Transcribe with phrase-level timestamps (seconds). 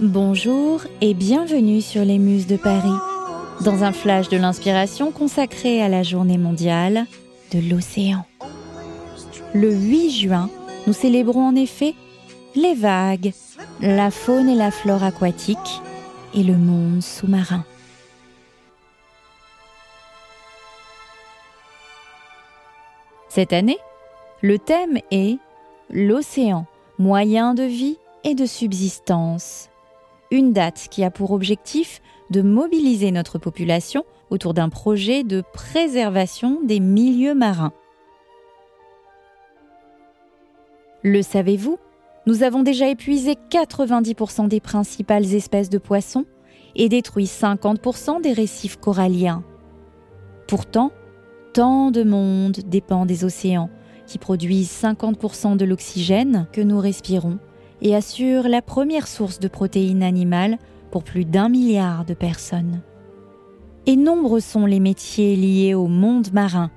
[0.00, 2.96] Bonjour et bienvenue sur les Muses de Paris,
[3.64, 7.06] dans un flash de l'inspiration consacré à la journée mondiale
[7.52, 8.24] de l'océan.
[9.54, 10.50] Le 8 juin,
[10.86, 11.96] nous célébrons en effet
[12.54, 13.32] les vagues,
[13.80, 15.82] la faune et la flore aquatique
[16.32, 17.64] et le monde sous-marin.
[23.28, 23.78] Cette année,
[24.42, 25.38] le thème est
[25.90, 26.66] l'océan,
[27.00, 29.70] moyen de vie et de subsistance.
[30.30, 36.60] Une date qui a pour objectif de mobiliser notre population autour d'un projet de préservation
[36.62, 37.72] des milieux marins.
[41.02, 41.78] Le savez-vous?
[42.26, 46.26] Nous avons déjà épuisé 90% des principales espèces de poissons
[46.76, 49.42] et détruit 50% des récifs coralliens.
[50.46, 50.92] Pourtant,
[51.54, 53.70] tant de monde dépend des océans,
[54.06, 57.38] qui produisent 50% de l'oxygène que nous respirons
[57.82, 60.58] et assurent la première source de protéines animales
[60.90, 62.80] pour plus d'un milliard de personnes.
[63.86, 66.70] Et nombreux sont les métiers liés au monde marin.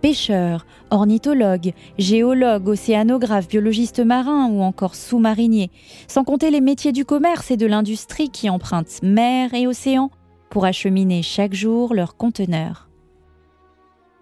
[0.00, 5.70] Pêcheurs, ornithologues, géologues, océanographes, biologistes marins ou encore sous-mariniers,
[6.08, 10.10] sans compter les métiers du commerce et de l'industrie qui empruntent mer et océan
[10.50, 12.90] pour acheminer chaque jour leurs conteneurs.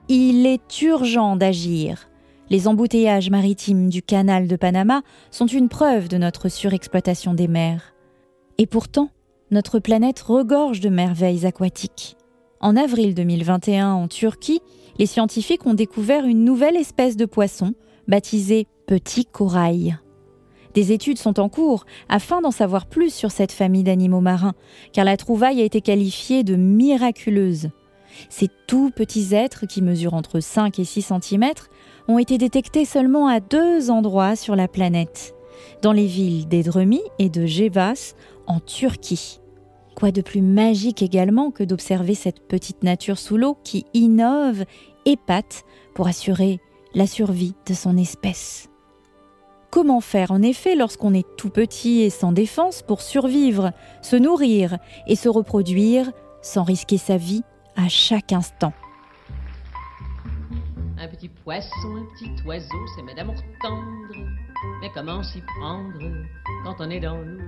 [0.09, 2.09] Il est urgent d'agir.
[2.51, 7.95] Les embouteillages maritimes du canal de Panama sont une preuve de notre surexploitation des mers.
[8.59, 9.11] Et pourtant,
[9.51, 12.17] notre planète regorge de merveilles aquatiques.
[12.61, 14.61] En avril 2021, en Turquie,
[14.99, 17.75] les scientifiques ont découvert une nouvelle espèce de poisson,
[18.07, 19.97] baptisée petit corail.
[20.75, 24.55] Des études sont en cours afin d'en savoir plus sur cette famille d'animaux marins,
[24.93, 27.71] car la trouvaille a été qualifiée de miraculeuse.
[28.29, 31.51] Ces tout petits êtres qui mesurent entre 5 et 6 cm
[32.09, 35.35] ont été détectés seulement à deux endroits sur la planète,
[35.83, 38.15] dans les villes d'Edremi et de Jevas
[38.47, 39.41] en Turquie.
[39.95, 44.65] Quoi de plus magique également que d'observer cette petite nature sous l'eau qui innove,
[45.05, 45.65] épate
[45.95, 46.61] pour assurer
[46.95, 48.69] la survie de son espèce?
[49.71, 54.79] Comment faire en effet lorsqu'on est tout petit et sans défense pour survivre, se nourrir
[55.07, 56.11] et se reproduire
[56.43, 57.43] sans risquer sa vie
[57.77, 58.73] à chaque instant?
[61.03, 64.15] Un petit poisson, un petit oiseau, c'est Madame tendre.
[64.81, 65.99] Mais comment s'y prendre
[66.63, 67.41] quand on est dans l'eau?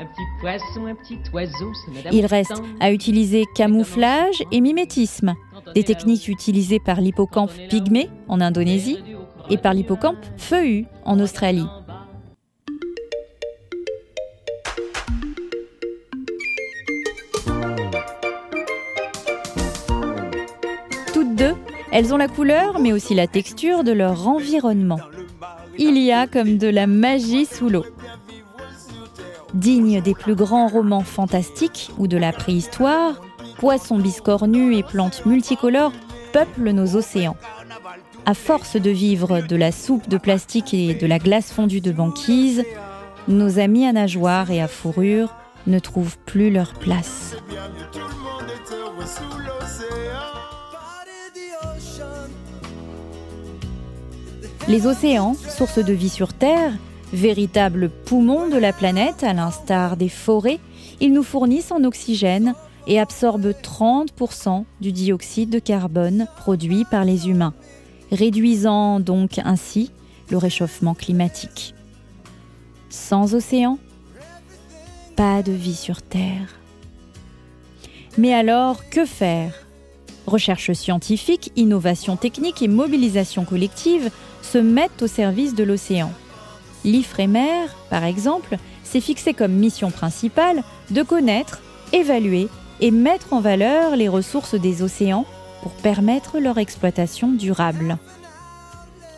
[0.00, 5.34] Un petit poisson, un petit oiseau, c'est Madame Il reste à utiliser camouflage et mimétisme,
[5.74, 9.04] des techniques utilisées par l'hippocampe pygmée en Indonésie
[9.50, 11.66] et par l'hippocampe feuillu en Australie.
[21.92, 25.00] Elles ont la couleur mais aussi la texture de leur environnement.
[25.78, 27.84] Il y a comme de la magie sous l'eau.
[29.54, 33.20] Digne des plus grands romans fantastiques ou de la préhistoire,
[33.58, 35.92] poissons biscornus et plantes multicolores
[36.32, 37.36] peuplent nos océans.
[38.26, 41.92] À force de vivre de la soupe de plastique et de la glace fondue de
[41.92, 42.64] banquise,
[43.28, 45.34] nos amis à nageoires et à fourrure
[45.66, 47.36] ne trouvent plus leur place.
[54.70, 56.72] Les océans, source de vie sur Terre,
[57.12, 60.60] véritables poumons de la planète, à l'instar des forêts,
[61.00, 62.54] ils nous fournissent en oxygène
[62.86, 67.52] et absorbent 30% du dioxyde de carbone produit par les humains,
[68.12, 69.90] réduisant donc ainsi
[70.30, 71.74] le réchauffement climatique.
[72.90, 73.76] Sans océan,
[75.16, 76.60] pas de vie sur Terre.
[78.18, 79.66] Mais alors, que faire?
[80.26, 84.10] Recherche scientifique, innovation technique et mobilisation collective
[84.42, 86.12] se mettent au service de l'océan.
[86.84, 91.60] L'IFREMER, par exemple, s'est fixé comme mission principale de connaître,
[91.92, 92.48] évaluer
[92.80, 95.26] et mettre en valeur les ressources des océans
[95.62, 97.98] pour permettre leur exploitation durable.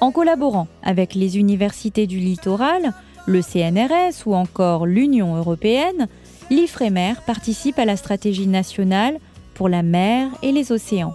[0.01, 2.93] En collaborant avec les universités du littoral,
[3.27, 6.09] le CNRS ou encore l'Union européenne,
[6.51, 9.19] l'IFREMER participe à la stratégie nationale
[9.55, 11.15] pour la mer et les océans.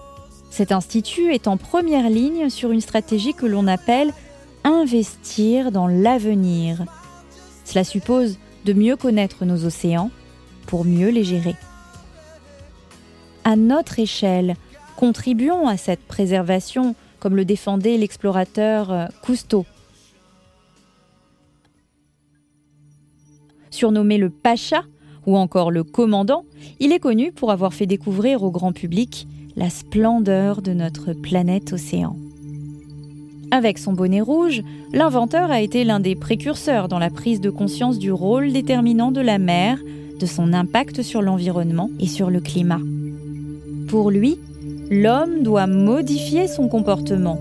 [0.49, 4.13] Cet institut est en première ligne sur une stratégie que l'on appelle
[4.63, 6.83] investir dans l'avenir.
[7.63, 10.11] Cela suppose de mieux connaître nos océans
[10.65, 11.55] pour mieux les gérer.
[13.43, 14.55] À notre échelle,
[14.97, 19.65] contribuons à cette préservation comme le défendait l'explorateur euh, Cousteau.
[23.69, 24.83] Surnommé le Pacha
[25.27, 26.45] ou encore le Commandant,
[26.79, 31.73] il est connu pour avoir fait découvrir au grand public la splendeur de notre planète
[31.73, 32.15] océan.
[33.51, 34.61] Avec son bonnet rouge,
[34.93, 39.21] l'inventeur a été l'un des précurseurs dans la prise de conscience du rôle déterminant de
[39.21, 39.79] la mer,
[40.19, 42.81] de son impact sur l'environnement et sur le climat.
[43.87, 44.37] Pour lui,
[44.89, 47.39] l'homme doit modifier son comportement.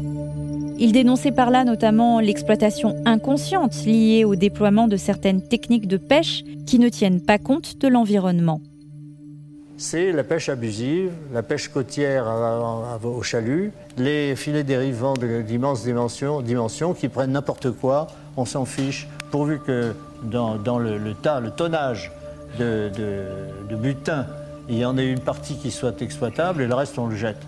[0.79, 6.45] Il dénonçait par là notamment l'exploitation inconsciente liée au déploiement de certaines techniques de pêche
[6.67, 8.61] qui ne tiennent pas compte de l'environnement
[9.79, 12.27] c'est la pêche abusive, la pêche côtière
[13.05, 18.07] au chalut, les filets dérivants d'immenses dimensions, dimensions, qui prennent n'importe quoi,
[18.37, 19.93] on s'en fiche, pourvu que
[20.23, 22.11] dans, le, tas, le tonnage
[22.59, 22.91] de,
[23.77, 24.27] butin,
[24.69, 27.41] il y en ait une partie qui soit exploitable et le reste on le jette.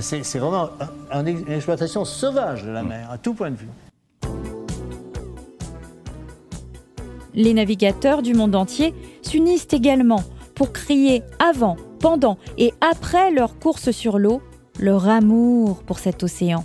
[0.00, 0.70] C'est vraiment
[1.12, 3.68] une exploitation sauvage de la mer, à tout point de vue.
[7.34, 10.22] Les navigateurs du monde entier s'unissent également
[10.54, 14.40] pour crier avant, pendant et après leur course sur l'eau
[14.78, 16.64] leur amour pour cet océan.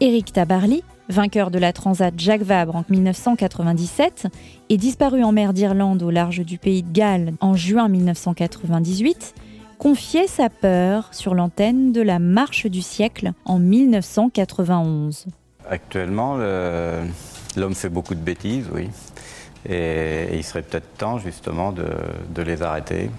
[0.00, 4.28] Éric Tabarly, vainqueur de la Transat Jacques Vabre en 1997
[4.68, 9.34] et disparu en mer d'Irlande au large du pays de Galles en juin 1998,
[9.78, 15.26] confiait sa peur sur l'antenne de la Marche du siècle en 1991.
[15.70, 16.36] Actuellement,
[17.56, 18.88] l'homme fait beaucoup de bêtises, oui.
[19.68, 23.10] Et, il serait peut-être temps justement de, les arrêter.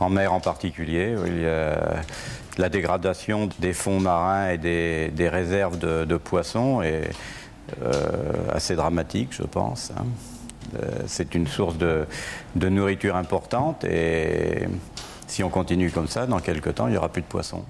[0.00, 1.16] En mer en particulier,
[2.58, 7.10] la dégradation des fonds marins et des, réserves de, poissons est
[7.82, 7.92] euh,
[8.52, 9.92] assez dramatique, je pense.
[9.96, 10.04] Hein.
[10.76, 12.06] Euh, c'est une source de,
[12.56, 14.68] de, nourriture importante et
[15.28, 17.64] si on continue comme ça, dans quelques temps, il n'y aura plus de poissons.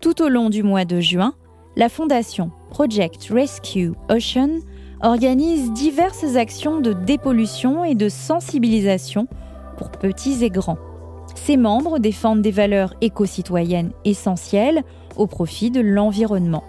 [0.00, 1.34] Tout au long du mois de juin,
[1.76, 4.60] la fondation Project Rescue Ocean
[5.02, 9.26] organise diverses actions de dépollution et de sensibilisation
[9.76, 10.78] pour petits et grands.
[11.34, 14.82] Ses membres défendent des valeurs éco-citoyennes essentielles
[15.16, 16.64] au profit de l'environnement.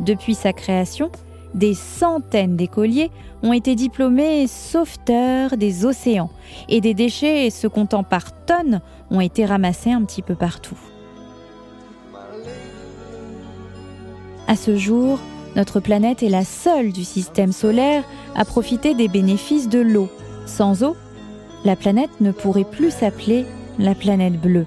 [0.00, 1.10] Depuis sa création,
[1.54, 3.10] des centaines d'écoliers
[3.42, 6.30] ont été diplômés sauveteurs des océans
[6.68, 8.80] et des déchets se comptant par tonnes
[9.10, 10.78] ont été ramassés un petit peu partout.
[14.46, 15.20] À ce jour,
[15.56, 18.02] notre planète est la seule du système solaire
[18.34, 20.08] à profiter des bénéfices de l'eau.
[20.46, 20.96] Sans eau,
[21.64, 23.44] la planète ne pourrait plus s'appeler
[23.78, 24.66] la planète bleue.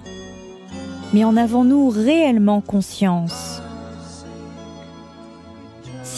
[1.13, 3.50] Mais en avons-nous réellement conscience?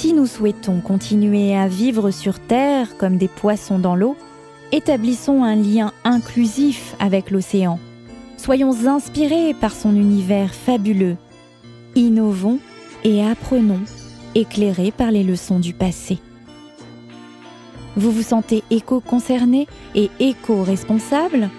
[0.03, 4.17] Si nous souhaitons continuer à vivre sur Terre comme des poissons dans l'eau,
[4.73, 7.79] établissons un lien inclusif avec l'océan.
[8.35, 11.15] Soyons inspirés par son univers fabuleux.
[11.95, 12.59] Innovons
[13.05, 13.79] et apprenons
[14.35, 16.17] éclairé par les leçons du passé.
[17.95, 21.49] Vous vous sentez éco-concerné et éco-responsable?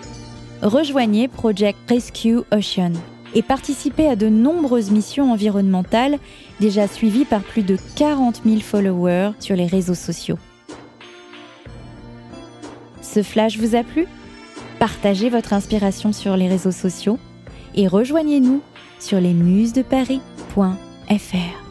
[0.61, 2.93] Rejoignez Project Rescue Ocean
[3.35, 6.19] et participez à de nombreuses missions environnementales
[6.61, 10.39] déjà suivies par plus de 40 000 followers sur les réseaux sociaux.
[13.03, 14.07] Ce flash vous a plu?
[14.79, 17.19] Partagez votre inspiration sur les réseaux sociaux
[17.75, 18.61] et rejoignez-nous
[18.99, 21.64] sur lesmusesdeparis.fr.